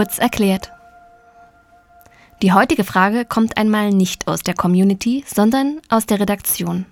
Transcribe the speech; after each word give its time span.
Kurz 0.00 0.16
erklärt. 0.16 0.72
Die 2.40 2.54
heutige 2.54 2.84
Frage 2.84 3.26
kommt 3.26 3.58
einmal 3.58 3.90
nicht 3.90 4.28
aus 4.28 4.40
der 4.40 4.54
Community, 4.54 5.24
sondern 5.26 5.78
aus 5.90 6.06
der 6.06 6.20
Redaktion. 6.20 6.86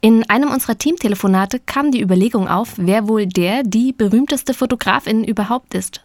In 0.00 0.24
einem 0.30 0.50
unserer 0.50 0.78
Teamtelefonate 0.78 1.60
kam 1.60 1.92
die 1.92 2.00
Überlegung 2.00 2.48
auf, 2.48 2.72
wer 2.78 3.08
wohl 3.08 3.26
der, 3.26 3.62
die 3.62 3.92
berühmteste 3.92 4.54
Fotografin 4.54 5.22
überhaupt 5.22 5.74
ist. 5.74 6.02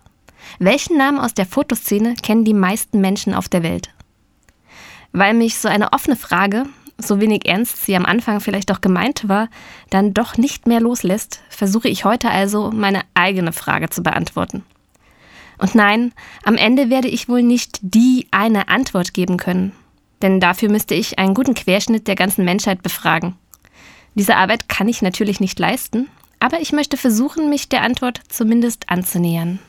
Welchen 0.60 0.98
Namen 0.98 1.20
aus 1.20 1.36
der 1.36 1.46
Fotoszene 1.46 2.16
kennen 2.16 2.44
die 2.44 2.54
meisten 2.54 3.00
Menschen 3.00 3.34
auf 3.34 3.48
der 3.48 3.64
Welt? 3.64 3.90
Weil 5.14 5.34
mich 5.34 5.58
so 5.58 5.70
eine 5.70 5.94
offene 5.94 6.18
Frage, 6.18 6.66
so 6.98 7.22
wenig 7.22 7.46
ernst 7.46 7.86
sie 7.86 7.96
am 7.96 8.06
Anfang 8.06 8.42
vielleicht 8.42 8.74
auch 8.74 8.82
gemeint 8.82 9.30
war, 9.30 9.48
dann 9.90 10.14
doch 10.14 10.36
nicht 10.36 10.68
mehr 10.68 10.82
loslässt, 10.82 11.42
versuche 11.48 11.88
ich 11.88 12.04
heute 12.04 12.30
also 12.30 12.72
meine 12.72 13.04
eigene 13.14 13.54
Frage 13.54 13.90
zu 13.90 14.04
beantworten. 14.04 14.66
Und 15.64 15.76
nein, 15.76 16.12
am 16.44 16.58
Ende 16.58 16.90
werde 16.90 17.08
ich 17.08 17.30
wohl 17.30 17.42
nicht 17.42 17.80
die 17.82 18.28
eine 18.32 18.68
Antwort 18.68 19.14
geben 19.14 19.38
können, 19.38 19.72
denn 20.22 20.42
dafür 20.42 20.70
müsste 20.70 20.94
ich 20.94 21.20
einen 21.20 21.34
guten 21.34 21.54
Querschnitt 21.54 22.06
der 22.10 22.16
ganzen 22.16 22.44
Menschheit 22.44 22.84
befragen. 22.84 23.38
Diese 24.14 24.36
Arbeit 24.36 24.68
kann 24.68 24.90
ich 24.90 25.02
natürlich 25.02 25.40
nicht 25.40 25.58
leisten, 25.58 26.10
aber 26.42 26.60
ich 26.60 26.74
möchte 26.74 26.98
versuchen, 26.98 27.50
mich 27.50 27.70
der 27.70 27.82
Antwort 27.82 28.20
zumindest 28.28 28.90
anzunähern. 28.90 29.60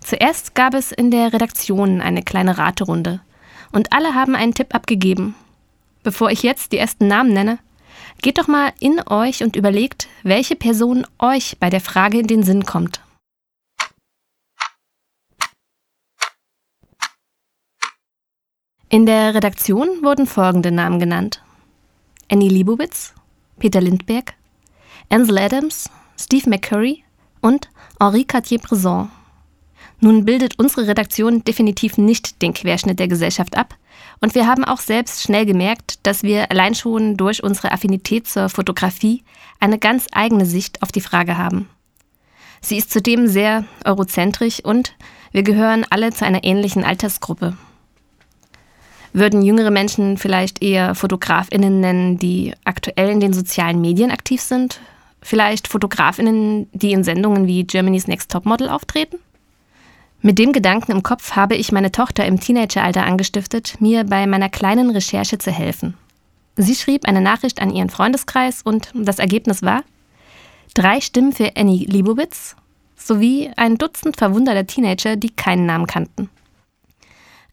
Zuerst 0.00 0.56
gab 0.56 0.74
es 0.74 0.90
in 0.90 1.12
der 1.12 1.32
Redaktion 1.32 2.00
eine 2.00 2.24
kleine 2.24 2.58
Raterunde 2.58 3.20
und 3.70 3.92
alle 3.92 4.16
haben 4.16 4.34
einen 4.34 4.54
Tipp 4.54 4.74
abgegeben. 4.74 5.36
Bevor 6.02 6.32
ich 6.32 6.42
jetzt 6.42 6.72
die 6.72 6.78
ersten 6.78 7.06
Namen 7.06 7.32
nenne, 7.32 7.60
geht 8.20 8.36
doch 8.36 8.48
mal 8.48 8.72
in 8.80 9.00
euch 9.06 9.44
und 9.44 9.54
überlegt, 9.54 10.08
welche 10.24 10.56
Person 10.56 11.06
euch 11.20 11.56
bei 11.60 11.70
der 11.70 11.80
Frage 11.80 12.18
in 12.18 12.26
den 12.26 12.42
Sinn 12.42 12.66
kommt. 12.66 13.00
In 18.94 19.06
der 19.06 19.34
Redaktion 19.34 19.88
wurden 20.02 20.26
folgende 20.26 20.70
Namen 20.70 20.98
genannt: 20.98 21.40
Annie 22.30 22.50
Liebowitz, 22.50 23.14
Peter 23.58 23.80
Lindberg, 23.80 24.34
Ansel 25.08 25.38
Adams, 25.38 25.88
Steve 26.20 26.50
McCurry 26.50 27.02
und 27.40 27.70
Henri 27.98 28.24
Cartier-Bresson. 28.24 29.10
Nun 30.00 30.26
bildet 30.26 30.58
unsere 30.58 30.88
Redaktion 30.88 31.42
definitiv 31.42 31.96
nicht 31.96 32.42
den 32.42 32.52
Querschnitt 32.52 32.98
der 32.98 33.08
Gesellschaft 33.08 33.56
ab. 33.56 33.76
Und 34.20 34.34
wir 34.34 34.46
haben 34.46 34.66
auch 34.66 34.80
selbst 34.80 35.22
schnell 35.22 35.46
gemerkt, 35.46 36.06
dass 36.06 36.22
wir 36.22 36.50
allein 36.50 36.74
schon 36.74 37.16
durch 37.16 37.42
unsere 37.42 37.72
Affinität 37.72 38.28
zur 38.28 38.50
Fotografie 38.50 39.24
eine 39.58 39.78
ganz 39.78 40.06
eigene 40.12 40.44
Sicht 40.44 40.82
auf 40.82 40.92
die 40.92 41.00
Frage 41.00 41.38
haben. 41.38 41.66
Sie 42.60 42.76
ist 42.76 42.90
zudem 42.90 43.26
sehr 43.26 43.64
eurozentrisch 43.86 44.62
und 44.62 44.94
wir 45.30 45.44
gehören 45.44 45.86
alle 45.88 46.12
zu 46.12 46.26
einer 46.26 46.44
ähnlichen 46.44 46.84
Altersgruppe. 46.84 47.56
Würden 49.12 49.42
jüngere 49.42 49.70
Menschen 49.70 50.16
vielleicht 50.16 50.62
eher 50.62 50.94
Fotografinnen 50.94 51.80
nennen, 51.80 52.18
die 52.18 52.54
aktuell 52.64 53.10
in 53.10 53.20
den 53.20 53.32
sozialen 53.32 53.80
Medien 53.80 54.10
aktiv 54.10 54.40
sind? 54.40 54.80
Vielleicht 55.20 55.68
Fotografinnen, 55.68 56.68
die 56.72 56.92
in 56.92 57.04
Sendungen 57.04 57.46
wie 57.46 57.64
Germany's 57.64 58.08
Next 58.08 58.30
Topmodel 58.30 58.68
auftreten? 58.68 59.18
Mit 60.22 60.38
dem 60.38 60.52
Gedanken 60.52 60.92
im 60.92 61.02
Kopf 61.02 61.32
habe 61.32 61.56
ich 61.56 61.72
meine 61.72 61.92
Tochter 61.92 62.24
im 62.24 62.40
Teenageralter 62.40 63.04
angestiftet, 63.04 63.80
mir 63.80 64.04
bei 64.04 64.26
meiner 64.26 64.48
kleinen 64.48 64.90
Recherche 64.90 65.38
zu 65.38 65.50
helfen. 65.50 65.94
Sie 66.56 66.74
schrieb 66.74 67.06
eine 67.06 67.20
Nachricht 67.20 67.60
an 67.60 67.74
ihren 67.74 67.90
Freundeskreis 67.90 68.62
und 68.62 68.90
das 68.94 69.18
Ergebnis 69.18 69.62
war 69.62 69.82
drei 70.74 71.00
Stimmen 71.00 71.32
für 71.32 71.56
Annie 71.56 71.86
Liebowitz 71.86 72.56
sowie 72.96 73.50
ein 73.56 73.78
Dutzend 73.78 74.16
verwunderter 74.16 74.66
Teenager, 74.66 75.16
die 75.16 75.30
keinen 75.30 75.66
Namen 75.66 75.86
kannten. 75.86 76.30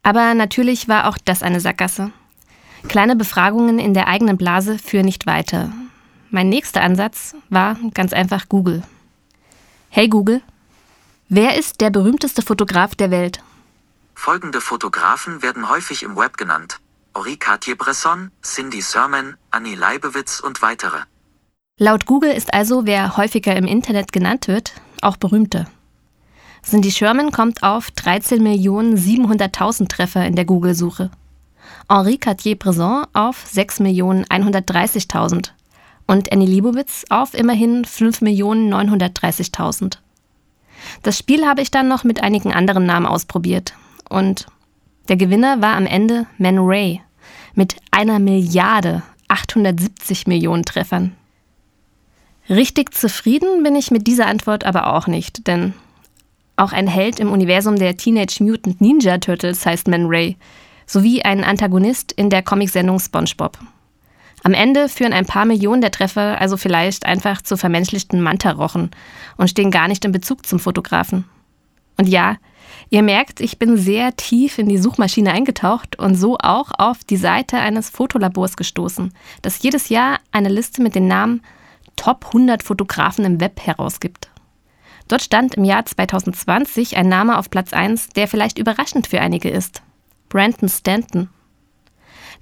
Aber 0.10 0.34
natürlich 0.34 0.88
war 0.88 1.08
auch 1.08 1.20
das 1.24 1.44
eine 1.44 1.60
Sackgasse. 1.60 2.12
Kleine 2.88 3.16
Befragungen 3.16 3.78
in 3.78 3.94
der 3.94 4.08
eigenen 4.08 4.38
Blase 4.38 4.80
führen 4.80 5.06
nicht 5.06 5.28
weiter. 5.28 5.72
Mein 6.32 6.50
nächster 6.50 6.82
Ansatz 6.82 7.36
war 7.50 7.78
ganz 7.94 8.12
einfach 8.12 8.50
Google. 8.50 8.82
Hey 9.90 10.08
Google, 10.08 10.42
Wer 11.32 11.60
ist 11.60 11.80
der 11.80 11.92
berühmteste 11.92 12.42
Fotograf 12.42 12.96
der 12.96 13.12
Welt? 13.12 13.44
Folgende 14.16 14.62
Fotografen 14.62 15.44
werden 15.44 15.70
häufig 15.70 16.02
im 16.02 16.18
Web 16.18 16.38
genannt. 16.38 16.80
Henri 17.14 17.38
Cartier-Bresson, 17.38 18.32
Cindy 18.42 18.82
Sermon, 18.82 19.38
Annie 19.52 19.76
Leibowitz 19.76 20.40
und 20.40 20.64
weitere. 20.64 21.02
Laut 21.78 22.08
Google 22.08 22.32
ist 22.32 22.52
also, 22.52 22.88
wer 22.88 23.16
häufiger 23.16 23.56
im 23.56 23.66
Internet 23.66 24.12
genannt 24.12 24.48
wird, 24.48 24.74
auch 25.04 25.18
berühmter. 25.18 25.68
Cindy 26.64 26.92
Sherman 26.92 27.32
kommt 27.32 27.64
auf 27.64 27.90
13.700.000 27.92 29.88
Treffer 29.88 30.26
in 30.26 30.36
der 30.36 30.46
Google-Suche. 30.46 31.10
Henri 31.90 32.18
Cartier-Bresson 32.18 33.06
auf 33.14 33.46
6.130.000 33.52 35.52
und 36.06 36.32
Annie 36.32 36.48
Leibowitz 36.48 37.06
auf 37.10 37.34
immerhin 37.34 37.84
5.930.000. 37.84 39.98
Das 41.04 41.18
Spiel 41.18 41.46
habe 41.46 41.62
ich 41.62 41.72
dann 41.72 41.88
noch 41.88 42.04
mit 42.04 42.24
einigen 42.24 42.54
anderen 42.54 42.86
Namen 42.86 43.06
ausprobiert. 43.06 43.74
Und 44.10 44.48
der 45.08 45.18
Gewinner 45.18 45.62
war 45.62 45.76
am 45.76 45.86
Ende 45.86 46.26
Man 46.38 46.60
Ray 46.60 47.02
mit 47.54 47.76
einer 47.92 48.20
Milliarde 48.20 49.04
870 49.28 50.28
Millionen 50.28 50.64
Treffern. 50.64 51.16
Richtig 52.50 52.94
zufrieden 52.94 53.64
bin 53.64 53.76
ich 53.76 53.92
mit 53.92 54.08
dieser 54.08 54.28
Antwort 54.28 54.64
aber 54.64 54.94
auch 54.94 55.08
nicht, 55.08 55.48
denn 55.48 55.74
auch 56.60 56.74
ein 56.74 56.88
Held 56.88 57.20
im 57.20 57.32
Universum 57.32 57.78
der 57.78 57.98
Teenage 57.98 58.44
Mutant 58.44 58.82
Ninja 58.82 59.18
Turtles 59.18 59.66
heißt 59.66 59.88
Man 59.88 60.06
Ray, 60.06 60.38
sowie 60.86 61.22
ein 61.22 61.44
Antagonist 61.44 62.12
in 62.12 62.30
der 62.30 62.44
Comicsendung 62.44 63.00
SpongeBob. 63.00 63.58
Am 64.44 64.54
Ende 64.54 64.88
führen 64.90 65.14
ein 65.14 65.26
paar 65.26 65.46
Millionen 65.46 65.82
der 65.82 65.92
Treffer 65.92 66.40
also 66.40 66.58
vielleicht 66.58 67.06
einfach 67.06 67.42
zu 67.42 67.58
vermenschlichten 67.58 68.22
Mantarochen 68.22 68.92
und 69.38 69.50
stehen 69.50 69.72
gar 69.72 69.88
nicht 69.88 70.06
in 70.06 70.12
Bezug 70.12 70.46
zum 70.46 70.60
Fotografen. 70.60 71.26
Und 71.98 72.08
ja, 72.08 72.38
ihr 72.90 73.04
merkt, 73.04 73.42
ich 73.42 73.60
bin 73.60 73.78
sehr 73.78 74.16
tief 74.16 74.58
in 74.58 74.70
die 74.70 74.78
Suchmaschine 74.78 75.32
eingetaucht 75.32 76.00
und 76.00 76.16
so 76.16 76.38
auch 76.38 76.72
auf 76.78 77.04
die 77.04 77.18
Seite 77.18 77.58
eines 77.58 77.90
Fotolabors 77.90 78.56
gestoßen, 78.56 79.14
das 79.42 79.62
jedes 79.62 79.90
Jahr 79.90 80.20
eine 80.32 80.50
Liste 80.50 80.82
mit 80.82 80.96
den 80.96 81.08
Namen 81.08 81.42
Top 81.98 82.28
100 82.28 82.64
Fotografen 82.64 83.26
im 83.26 83.42
Web 83.42 83.60
herausgibt. 83.60 84.30
Dort 85.10 85.24
stand 85.24 85.56
im 85.56 85.66
Jahr 85.66 85.86
2020 85.86 86.96
ein 86.96 87.10
Name 87.10 87.38
auf 87.38 87.50
Platz 87.50 87.74
1, 87.74 88.10
der 88.10 88.28
vielleicht 88.28 88.60
überraschend 88.60 89.08
für 89.08 89.20
einige 89.20 89.50
ist. 89.50 89.82
Brandon 90.30 90.70
Stanton. 90.70 91.30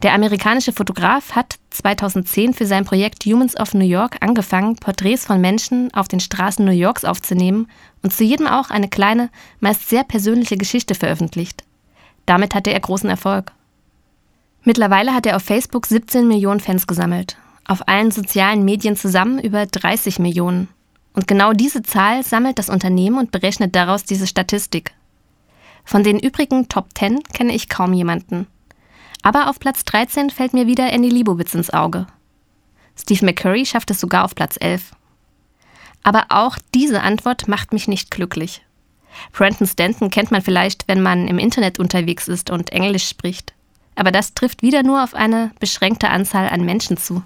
Der 0.04 0.14
amerikanische 0.14 0.74
Fotograf 0.74 1.32
hat 1.32 1.56
2010 1.72 2.54
für 2.54 2.68
sein 2.68 2.86
Projekt 2.86 3.24
Humans 3.26 3.58
of 3.58 3.74
New 3.74 3.86
York 3.86 4.18
angefangen, 4.20 4.76
Porträts 4.76 5.26
von 5.26 5.42
Menschen 5.42 5.92
auf 5.94 6.08
den 6.08 6.20
Straßen 6.20 6.64
New 6.64 6.72
Yorks 6.72 7.06
aufzunehmen 7.06 7.68
und 8.04 8.14
zu 8.14 8.24
jedem 8.24 8.48
auch 8.48 8.70
eine 8.70 8.90
kleine, 8.90 9.30
meist 9.60 9.90
sehr 9.90 10.04
persönliche 10.04 10.58
Geschichte 10.58 10.94
veröffentlicht. 10.94 11.64
Damit 12.28 12.54
hatte 12.54 12.72
er 12.72 12.80
großen 12.82 13.10
Erfolg. 13.10 13.54
Mittlerweile 14.64 15.16
hat 15.16 15.26
er 15.26 15.38
auf 15.38 15.44
Facebook 15.44 15.86
17 15.88 16.28
Millionen 16.28 16.60
Fans 16.60 16.86
gesammelt, 16.86 17.38
auf 17.66 17.88
allen 17.88 18.12
sozialen 18.12 18.66
Medien 18.66 18.98
zusammen 18.98 19.40
über 19.40 19.66
30 19.66 20.20
Millionen. 20.20 20.68
Und 21.18 21.28
genau 21.28 21.52
diese 21.52 21.82
Zahl 21.82 22.22
sammelt 22.22 22.60
das 22.60 22.70
Unternehmen 22.70 23.18
und 23.18 23.32
berechnet 23.32 23.74
daraus 23.74 24.04
diese 24.04 24.28
Statistik. 24.28 24.94
Von 25.84 26.04
den 26.04 26.20
übrigen 26.20 26.70
Top 26.70 26.90
10 26.96 27.24
kenne 27.34 27.56
ich 27.56 27.70
kaum 27.70 27.92
jemanden. 27.94 28.46
Aber 29.24 29.50
auf 29.50 29.60
Platz 29.60 29.84
13 29.84 30.30
fällt 30.30 30.54
mir 30.54 30.68
wieder 30.68 30.94
Andy 30.94 31.10
Liebowitz 31.10 31.56
ins 31.56 31.74
Auge. 31.74 32.06
Steve 32.96 33.26
McCurry 33.26 33.66
schafft 33.66 33.90
es 33.90 34.00
sogar 34.00 34.26
auf 34.26 34.36
Platz 34.36 34.58
11. 34.60 34.92
Aber 36.04 36.26
auch 36.30 36.60
diese 36.76 37.02
Antwort 37.02 37.48
macht 37.48 37.74
mich 37.74 37.88
nicht 37.88 38.12
glücklich. 38.12 38.62
Brandon 39.34 39.66
Stanton 39.66 40.12
kennt 40.12 40.30
man 40.30 40.44
vielleicht, 40.44 40.88
wenn 40.88 41.02
man 41.02 41.28
im 41.28 41.40
Internet 41.40 41.80
unterwegs 41.80 42.28
ist 42.28 42.52
und 42.52 42.72
Englisch 42.72 43.10
spricht. 43.10 43.56
Aber 43.96 44.12
das 44.12 44.36
trifft 44.36 44.62
wieder 44.62 44.84
nur 44.84 45.04
auf 45.04 45.16
eine 45.16 45.50
beschränkte 45.60 46.10
Anzahl 46.10 46.48
an 46.48 46.64
Menschen 46.64 46.96
zu. 46.96 47.24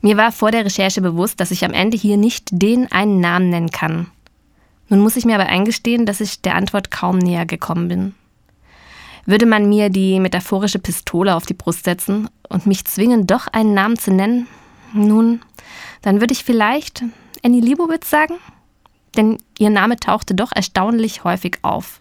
Mir 0.00 0.16
war 0.16 0.32
vor 0.32 0.50
der 0.50 0.64
Recherche 0.64 1.00
bewusst, 1.00 1.40
dass 1.40 1.50
ich 1.50 1.64
am 1.64 1.72
Ende 1.72 1.96
hier 1.96 2.16
nicht 2.16 2.48
den 2.52 2.90
einen 2.92 3.20
Namen 3.20 3.50
nennen 3.50 3.70
kann. 3.70 4.06
Nun 4.88 5.00
muss 5.00 5.16
ich 5.16 5.24
mir 5.24 5.34
aber 5.34 5.46
eingestehen, 5.46 6.06
dass 6.06 6.20
ich 6.20 6.40
der 6.40 6.54
Antwort 6.54 6.90
kaum 6.90 7.18
näher 7.18 7.46
gekommen 7.46 7.88
bin. 7.88 8.14
Würde 9.26 9.44
man 9.44 9.68
mir 9.68 9.90
die 9.90 10.20
metaphorische 10.20 10.78
Pistole 10.78 11.34
auf 11.34 11.44
die 11.44 11.54
Brust 11.54 11.84
setzen 11.84 12.30
und 12.48 12.66
mich 12.66 12.86
zwingen, 12.86 13.26
doch 13.26 13.46
einen 13.48 13.74
Namen 13.74 13.98
zu 13.98 14.10
nennen, 14.12 14.46
nun, 14.92 15.42
dann 16.02 16.20
würde 16.20 16.32
ich 16.32 16.44
vielleicht 16.44 17.04
Annie 17.44 17.60
Liebowitz 17.60 18.08
sagen, 18.08 18.34
denn 19.16 19.38
ihr 19.58 19.70
Name 19.70 19.96
tauchte 19.96 20.34
doch 20.34 20.52
erstaunlich 20.54 21.24
häufig 21.24 21.58
auf. 21.62 22.00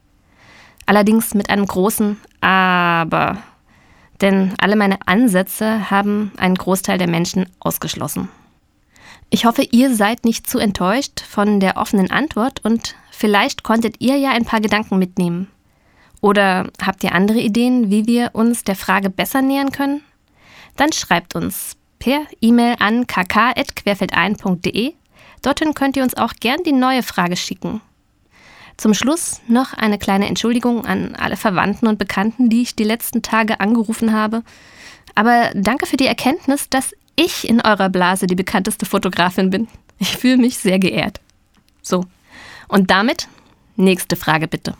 Allerdings 0.85 1.33
mit 1.33 1.50
einem 1.50 1.65
großen 1.65 2.17
Aber, 2.39 3.38
denn 4.21 4.53
alle 4.59 4.75
meine 4.75 4.99
Ansätze 5.05 5.89
haben 5.91 6.31
einen 6.37 6.55
Großteil 6.55 6.97
der 6.97 7.09
Menschen 7.09 7.47
ausgeschlossen. 7.59 8.29
Ich 9.29 9.45
hoffe, 9.45 9.63
ihr 9.71 9.93
seid 9.93 10.23
nicht 10.23 10.49
zu 10.49 10.57
enttäuscht 10.57 11.19
von 11.19 11.59
der 11.59 11.77
offenen 11.77 12.11
Antwort 12.11 12.63
und 12.63 12.95
vielleicht 13.11 13.63
konntet 13.63 13.95
ihr 13.99 14.17
ja 14.17 14.31
ein 14.31 14.45
paar 14.45 14.61
Gedanken 14.61 14.97
mitnehmen. 14.97 15.47
Oder 16.21 16.69
habt 16.81 17.03
ihr 17.03 17.13
andere 17.13 17.39
Ideen, 17.39 17.91
wie 17.91 18.07
wir 18.07 18.31
uns 18.33 18.63
der 18.63 18.75
Frage 18.75 19.09
besser 19.09 19.41
nähern 19.41 19.71
können? 19.71 20.01
Dann 20.77 20.93
schreibt 20.93 21.35
uns 21.35 21.75
per 21.99 22.21
E-Mail 22.41 22.75
an 22.79 23.05
kk.querfeldein.de. 23.05 24.93
Dorthin 25.41 25.73
könnt 25.73 25.97
ihr 25.97 26.03
uns 26.03 26.15
auch 26.15 26.33
gern 26.39 26.63
die 26.65 26.71
neue 26.71 27.03
Frage 27.03 27.35
schicken. 27.35 27.81
Zum 28.77 28.94
Schluss 28.94 29.41
noch 29.47 29.74
eine 29.74 29.97
kleine 29.97 30.27
Entschuldigung 30.27 30.85
an 30.85 31.15
alle 31.15 31.35
Verwandten 31.35 31.88
und 31.88 31.97
Bekannten, 31.97 32.50
die 32.50 32.62
ich 32.62 32.75
die 32.75 32.83
letzten 32.83 33.24
Tage 33.24 33.59
angerufen 33.59 34.13
habe. 34.13 34.44
Aber 35.15 35.50
danke 35.56 35.88
für 35.88 35.97
die 35.97 36.06
Erkenntnis, 36.06 36.69
dass 36.69 36.94
ich 37.15 37.50
in 37.50 37.59
eurer 37.59 37.89
Blase 37.89 38.27
die 38.27 38.35
bekannteste 38.35 38.85
Fotografin 38.85 39.50
bin. 39.50 39.68
Ich 39.97 40.15
fühle 40.15 40.38
mich 40.38 40.59
sehr 40.59 40.77
geehrt. 40.77 41.19
So, 41.81 42.06
und 42.68 42.91
damit 42.91 43.27
nächste 43.75 44.15
Frage 44.15 44.47
bitte. 44.47 44.75